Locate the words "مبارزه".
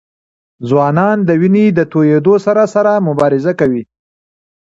3.07-3.51